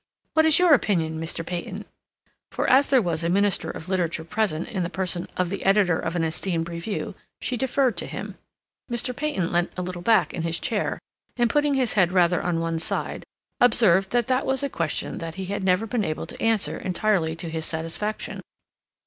[0.33, 1.45] What is your opinion, Mr.
[1.45, 1.85] Peyton?"
[2.51, 5.99] For, as there was a minister of literature present in the person of the editor
[5.99, 8.33] of an esteemed review, she deferred to him.
[8.89, 9.15] Mr.
[9.15, 10.97] Peyton leant a little back in his chair,
[11.37, 13.23] and, putting his head rather on one side,
[13.59, 17.35] observed that that was a question that he had never been able to answer entirely
[17.35, 18.41] to his satisfaction.